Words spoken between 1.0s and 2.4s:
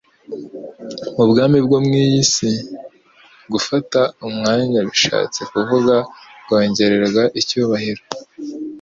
Mu bwami bwo mu iyi